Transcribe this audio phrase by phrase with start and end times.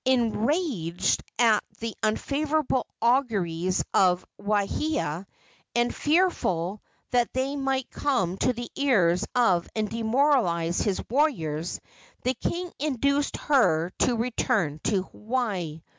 [0.03, 5.27] Enraged at the unfavorable auguries of Waahia,
[5.75, 6.81] and fearful
[7.11, 11.79] that they might come to the ears of and demoralize his warriors,
[12.23, 15.83] the king induced her to return to Hawaii.